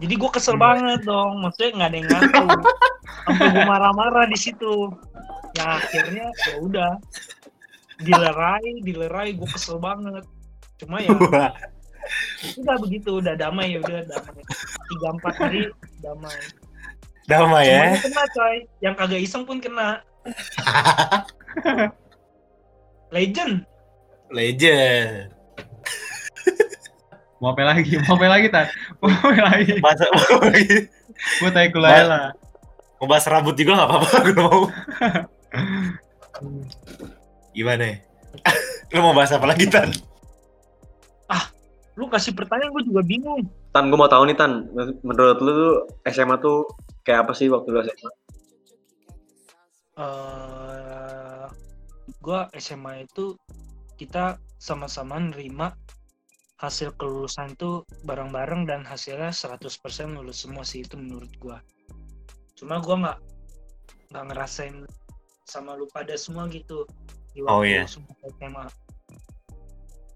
[0.00, 0.64] Jadi gue kesel Hmm.
[0.64, 1.44] banget dong.
[1.44, 2.46] Maksudnya nggak ada yang ngaku.
[3.28, 4.74] Sampai gue marah-marah di situ.
[5.56, 6.92] Ya akhirnya ya udah.
[8.00, 9.36] Dilerai dilerai.
[9.36, 10.24] Gue kesel banget.
[10.80, 13.20] Cuma ya udah begitu.
[13.20, 14.42] Udah damai ya udah damai.
[14.88, 15.68] Tiga empat hari
[16.00, 16.36] damai.
[17.28, 17.76] Damai ya.
[17.76, 18.56] Semuanya kena coy.
[18.80, 20.00] Yang kagak iseng pun kena
[23.14, 23.64] legend
[24.30, 25.34] Legend.
[27.42, 27.98] Mau apa lagi?
[28.06, 28.66] Mau apa lagi tan?
[29.02, 29.74] Mau apa lagi?
[29.82, 30.06] Masa
[31.42, 32.30] Gue tanya kulai lah.
[33.00, 34.60] mau bahas rambut juga nggak apa-apa, gue mau.
[37.56, 37.84] Gimana?
[37.90, 37.96] ya?
[38.94, 39.90] Lu mau bahas apa lagi, Tan?
[41.98, 43.44] lu kasih pertanyaan gue juga bingung
[43.76, 44.72] Tan gue mau tahu nih Tan,
[45.04, 45.74] menurut lu tuh
[46.08, 46.64] SMA tuh
[47.04, 48.10] kayak apa sih waktu lu SMA?
[50.00, 51.46] Eh
[52.20, 53.36] gue SMA itu
[53.96, 55.76] kita sama-sama nerima
[56.56, 59.60] hasil kelulusan itu bareng-bareng dan hasilnya 100%
[60.16, 61.56] lulus semua sih itu menurut gue
[62.56, 63.18] cuma gue nggak
[64.12, 64.84] nggak ngerasain
[65.44, 66.84] sama lu pada semua gitu
[67.32, 67.84] di Oh, waktu iya.
[67.88, 68.66] semua SMA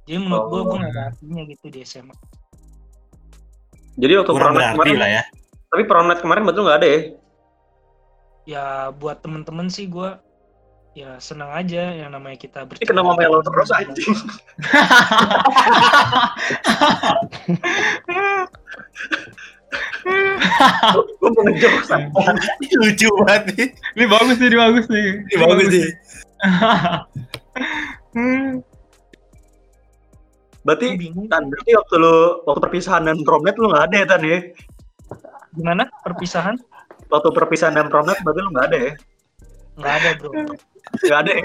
[0.04, 0.64] jadi menurut gue Oh.
[0.66, 2.16] gue nggak ada artinya gitu di SMA
[3.94, 5.22] Jadi waktu Kurang kemarin, lah ya.
[5.70, 7.00] tapi prom night kemarin betul nggak ada ya?
[8.44, 10.16] Ya buat temen-temen sih gue
[10.94, 14.14] ya senang aja yang namanya kita Ini kenapa melo terus anjing?
[20.94, 22.78] gue mau anjing.
[22.78, 23.68] Lucu banget nih.
[23.98, 25.06] Ini bagus nih, ini bagus nih.
[25.34, 25.88] Ini bagus nih.
[28.14, 28.62] Hmm.
[30.62, 30.86] Berarti
[31.28, 34.38] Tan, berarti waktu lu waktu perpisahan dan prom night lu nggak ada ya Tan ya?
[35.54, 36.58] gimana perpisahan
[37.14, 38.92] Waktu perpisahan dan prom night berarti lu nggak ada ya?
[39.78, 40.30] nggak ada bro
[40.98, 41.44] Nggak ada ya?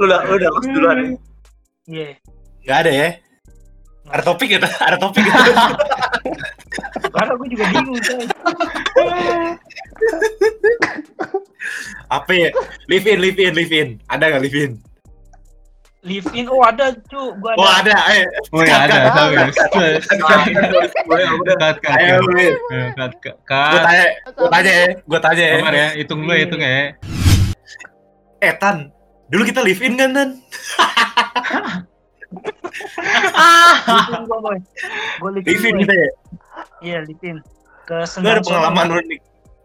[0.00, 1.08] Lu udah lu udah lost duluan ya?
[1.84, 2.08] iya
[2.64, 3.08] Nggak ada ya?
[4.08, 4.58] Ada topik ya?
[4.64, 4.72] Tan?
[4.88, 5.34] Ada topik ya?
[7.10, 8.24] karena gue juga bingung coy
[12.08, 12.48] Apa ya?
[12.88, 13.88] Live in, live in, live in.
[14.08, 14.72] Ada nggak live in?
[16.00, 17.92] Live in oh ada cu gue ada Oh ada.
[18.08, 18.24] Ayo.
[18.56, 18.96] Oh ya ada.
[21.04, 21.54] Boleh, udah.
[21.60, 22.40] Cut, cut, Ayo, cut.
[22.72, 22.88] Eh,
[23.44, 23.80] cut.
[23.84, 25.56] tanya, gue tanya ya, gue tanya ya.
[25.60, 26.96] Sabar ya, hitung dulu, hitung ya.
[28.40, 28.88] Eh Tan,
[29.28, 30.30] dulu kita live in kan Tan?
[33.84, 34.24] live in
[35.20, 35.44] gue live
[35.84, 36.10] kita ya.
[36.80, 37.36] iya live in
[37.84, 39.20] ke ada pengalaman unik?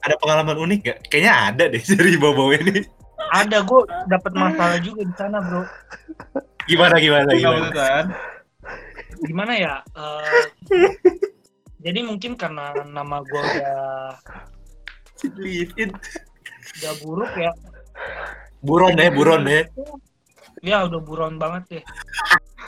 [0.05, 0.97] Ada pengalaman unik gak?
[1.09, 2.83] Kayaknya ada deh dari bau-bau ini.
[3.31, 5.63] Ada gue dapat masalah juga di sana bro
[6.65, 7.67] Gimana gimana gimana?
[7.69, 8.05] Tan.
[9.21, 10.45] gimana ya eh,
[11.85, 14.17] jadi mungkin karena nama gue udah
[16.81, 17.51] udah buruk ya
[18.65, 19.61] Buron deh, buron deh.
[20.65, 21.83] ya udah buron banget deh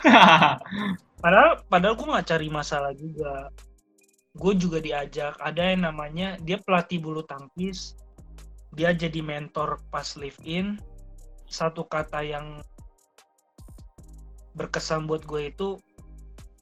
[1.24, 3.50] padahal padahal gue nggak cari masalah juga
[4.38, 7.98] gue juga diajak ada yang namanya dia pelatih bulu tangkis
[8.72, 10.76] dia jadi mentor pas live in
[11.48, 12.60] satu kata yang
[14.54, 15.78] berkesan buat gue itu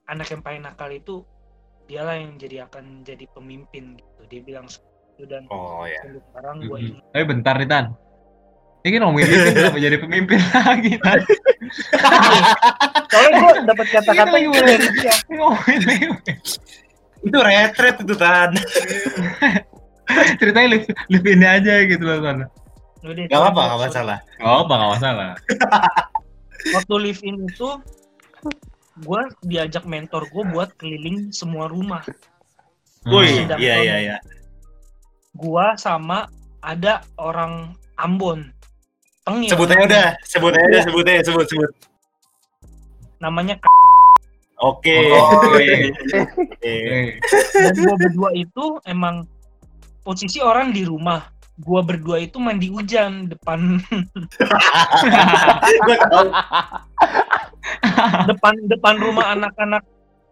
[0.05, 1.25] anak yang paling nakal itu
[1.85, 5.97] dialah yang jadi akan jadi pemimpin gitu dia bilang gitu dan Oh ya.
[6.03, 6.87] sekarang gue Mhm.
[6.91, 7.85] ingat Tapi bentar nih Tan.
[8.85, 11.19] Ini kan ngomongin Livin kenapa jadi pemimpin lagi Tan?
[13.09, 14.67] soalnya gue dapat kata-kata itu mulai.
[14.67, 15.81] dari dia Ini ngomongin.
[17.23, 18.51] Itu retret itu tan.
[20.39, 22.17] Ceritanya Liv, Livinnya aja gitu loh.
[22.21, 22.47] Udah,
[23.29, 24.17] Gak apa-apa, gak masalah.
[24.41, 25.29] Oh, apa nggak masalah.
[26.73, 27.69] waktu live in itu
[29.05, 32.01] gue diajak mentor gue buat keliling semua rumah
[33.05, 34.17] Wih, Sedang iya iya iya.
[35.35, 36.25] gue sama
[36.65, 38.49] ada orang Ambon
[39.27, 40.81] Tengil Sebut aja udah, sebut aja udah, Iya.
[40.87, 41.71] sebut aja, sebut sebut.
[43.17, 43.65] namanya K.
[44.63, 45.11] Oke.
[45.11, 45.91] Oh, Oke.
[46.63, 47.17] Eh,
[47.51, 49.27] dan gue berdua itu emang
[50.05, 53.79] posisi orang di rumah gue berdua itu mandi hujan depan.
[58.29, 59.81] Depan depan rumah anak-anak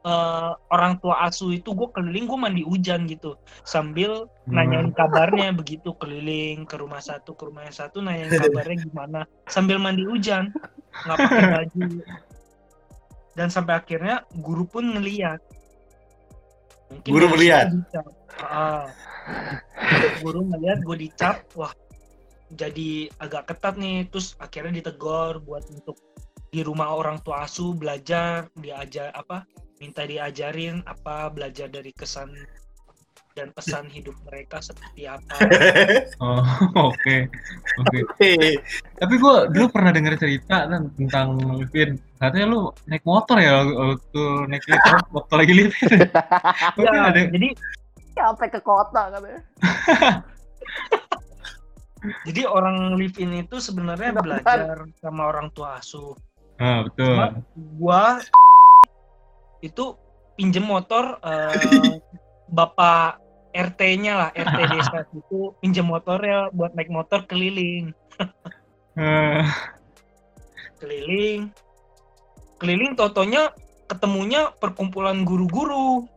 [0.05, 3.39] eh, orang tua asuh itu gue keliling gue mandi hujan gitu.
[3.63, 9.21] Sambil nanyain kabarnya begitu keliling ke rumah satu ke rumah yang satu nanyain kabarnya gimana.
[9.47, 10.51] Sambil mandi hujan
[11.07, 11.81] nggak pakai baju.
[13.33, 15.41] Dan sampai akhirnya guru pun ngeliat
[16.93, 17.67] Mungkin Guru melihat?
[18.41, 18.89] Ah.
[20.19, 21.71] guru ngeliat gue dicap wah
[22.53, 25.97] jadi agak ketat nih terus akhirnya ditegor buat untuk
[26.53, 29.47] di rumah orang tua asuh belajar diajar apa
[29.81, 32.29] minta diajarin apa belajar dari kesan
[33.33, 35.33] dan pesan hidup mereka seperti apa
[36.23, 36.39] Oh,
[36.93, 37.15] oke.
[37.81, 37.99] Oke.
[38.05, 38.31] Oke.
[39.01, 41.97] Tapi gue dulu pernah dengar cerita Tan, tentang Livin.
[42.21, 44.85] Katanya lu naik motor ya waktu naik lift
[45.17, 45.89] waktu lagi Livin.
[46.77, 47.49] Mungkin ya, ada jadi
[48.13, 49.41] Sampai ke kota katanya.
[52.29, 54.21] jadi orang live in itu sebenarnya Benar.
[54.21, 56.13] belajar sama orang tua asuh
[56.61, 57.09] Ah, betul.
[57.17, 57.27] Cuma
[57.81, 58.03] gua
[59.65, 59.97] itu
[60.37, 61.97] pinjem motor eh,
[62.53, 63.22] bapak
[63.53, 67.93] RT-nya lah RT desa itu pinjem motornya buat naik motor keliling.
[68.97, 69.45] Eh,
[70.81, 71.53] keliling.
[72.57, 73.53] Keliling totonya
[73.85, 76.09] ketemunya perkumpulan guru-guru.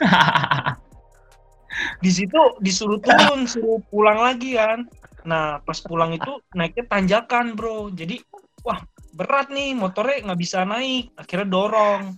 [2.02, 4.88] Di situ disuruh turun suruh pulang lagi kan.
[5.28, 7.92] Nah pas pulang itu naiknya tanjakan bro.
[7.92, 8.18] Jadi
[8.64, 8.80] wah
[9.14, 11.12] berat nih motornya nggak bisa naik.
[11.14, 12.16] Akhirnya dorong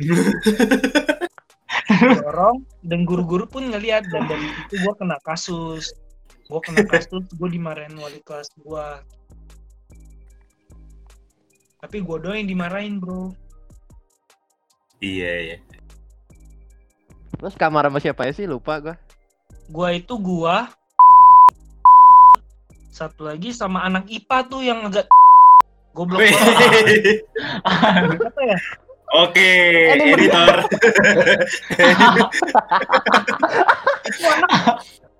[2.22, 5.90] dorong dan guru-guru pun ngeliat dan dari itu gue kena kasus
[6.46, 8.86] gue kena kasus gue dimarahin wali kelas gue
[11.80, 13.34] tapi gue doang yang dimarahin bro
[15.00, 15.56] Iya iya.
[17.40, 18.44] Terus kamar sama siapa ya sih?
[18.44, 18.96] Lupa gua.
[19.70, 20.66] gue itu gua
[22.90, 25.06] satu lagi sama anak IPA tuh yang agak
[25.94, 26.26] goblok
[27.64, 28.58] apa ya
[29.10, 29.50] Oke,
[29.90, 30.56] Ini editor.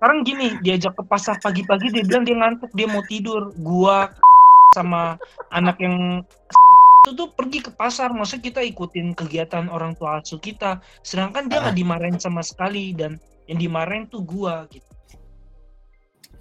[0.01, 4.09] sekarang gini diajak ke pasar pagi-pagi dia bilang dia ngantuk dia mau tidur gua
[4.75, 5.13] sama
[5.53, 6.25] anak yang
[7.05, 11.61] itu tuh pergi ke pasar maksudnya kita ikutin kegiatan orang tua asuh kita sedangkan dia
[11.61, 14.89] nggak dimarahin sama sekali dan yang dimarahin tuh gua gitu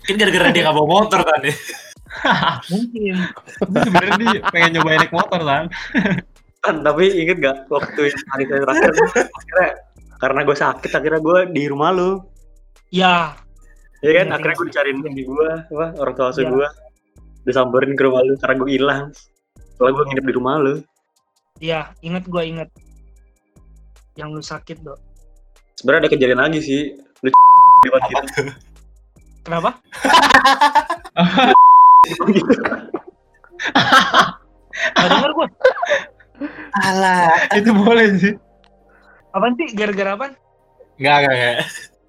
[0.01, 1.55] Mungkin gara-gara dia gak bawa motor kan ya.
[2.73, 3.15] mungkin
[3.61, 5.65] Tapi sebenarnya dia pengen nyobain naik motor kan.
[6.61, 8.93] Kan, tapi inget gak waktu yang hari saya terakhir?
[9.33, 9.69] Akhirnya
[10.21, 12.21] karena gue sakit akhirnya gue di rumah lu.
[12.93, 13.33] Ya.
[14.05, 14.27] Ya kan?
[14.29, 16.53] Iya, akhirnya gue dicariin di gue apa orang tua asuh Iya.
[16.53, 16.69] gue
[17.49, 19.05] disamperin ke rumah lu karena gue hilang.
[19.81, 20.75] Soalnya gue nginep di rumah lu.
[21.61, 22.69] Ya inget gua inget
[24.17, 25.01] yang lu sakit dok.
[25.81, 26.93] Sebenarnya ada kejadian lagi sih.
[27.25, 28.21] Lu di depan kita
[29.49, 29.71] kenapa?
[35.01, 35.47] Gak denger gue.
[36.73, 37.29] Alah.
[37.53, 38.35] Itu boleh sih.
[39.31, 39.69] Apaan sih?
[39.73, 40.33] Gara-gara apaan?
[40.97, 41.57] Enggak, enggak, enggak.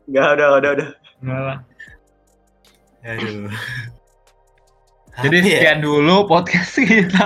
[0.07, 0.87] Enggak, udah, udah, udah.
[1.21, 1.57] Enggak lah.
[3.01, 3.49] Aduh.
[5.21, 5.53] Jadi Apa ya?
[5.59, 7.21] sekian dulu podcast kita.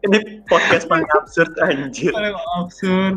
[0.00, 0.18] Ini
[0.48, 2.10] podcast paling absurd anjir.
[2.10, 3.16] Paling absurd.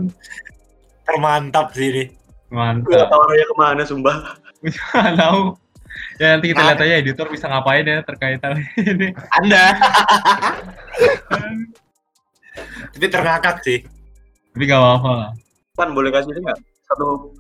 [1.04, 2.04] termantap sih ini.
[2.48, 3.08] Gue gak Mantap.
[3.10, 4.16] tau arahnya ke mana, sumpah.
[4.64, 5.42] Nggak tahu.
[6.16, 6.66] Ya nanti kita Nah.
[6.72, 9.12] lihat aja editor bisa ngapain ya terkait hal ini.
[9.36, 9.64] Anda.
[12.94, 13.80] Tapi terngakak sih.
[14.54, 15.32] Tapi gak apa-apa lah.
[15.74, 16.60] Pan, boleh kasih ini nggak?
[16.86, 17.34] Satu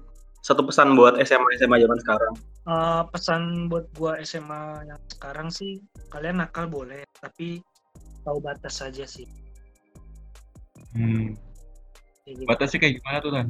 [0.44, 2.34] satu pesan buat SMA SMA zaman sekarang.
[2.64, 7.62] Eh, pesan buat gua SMA yang sekarang sih, kalian nakal boleh, tapi
[8.26, 9.30] tahu batas saja sih.
[10.98, 11.38] Hmm.
[12.26, 12.48] Kayak gitu.
[12.50, 13.48] Batasnya kayak gimana tuh kan?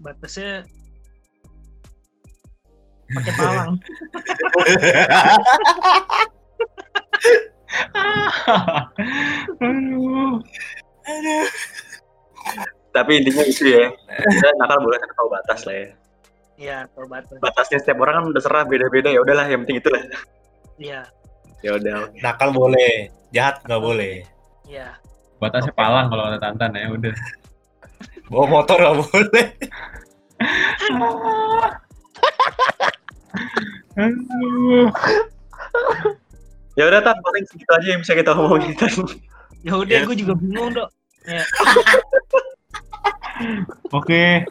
[0.00, 0.64] Batasnya
[3.12, 3.76] pakai palang.
[9.60, 10.40] Aduh.
[12.94, 13.88] Tapi intinya itu ya.
[13.88, 15.88] Kita nakal boleh tapi tahu batas lah ya.
[16.60, 17.40] Iya, tol Batan.
[17.40, 19.98] batasnya setiap orang kan udah serah beda-beda ya udahlah yang penting itulah
[20.78, 21.00] Iya,
[21.64, 22.12] ya udah.
[22.22, 24.22] Nakal boleh, jahat nggak boleh.
[24.62, 24.94] iya.
[25.40, 27.10] Batasnya palang kalau kata Tantan ya udah.
[28.30, 29.46] Bawa motor nggak boleh.
[33.98, 34.86] Aduh.
[36.72, 38.90] Ya udah tan paling segitu aja yang bisa kita omongin tan
[39.62, 40.04] Ya udah, Iya.
[40.04, 40.88] gue juga bingung dok.
[41.22, 41.42] Ya,
[43.92, 44.46] Oke.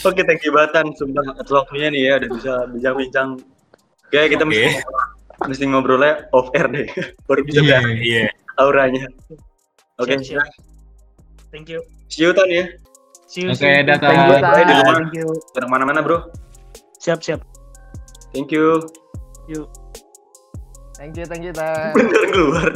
[0.00, 3.28] oke thank you batan sumpah atas waktunya nih ya udah bisa bincang-bincang
[4.08, 4.48] kayak kita Oke.
[4.48, 4.68] mesti
[5.44, 6.86] mesti ngobrolnya off air deh
[7.28, 8.24] baru bisa lihat Iya.
[8.56, 9.04] auranya
[9.98, 10.46] oke siap, siap.
[11.50, 11.82] Thank you.
[12.06, 12.64] see you tan ya
[13.28, 13.50] See you.
[13.50, 13.84] Oke, see you.
[13.84, 15.28] dah, Thank you, di luar Thank you.
[15.52, 16.16] jangan ke mana-mana bro
[16.96, 17.40] Siap, siap.
[18.32, 18.80] thank you
[20.94, 21.90] Thank you, thank you, Tan.
[21.96, 22.70] bener keluar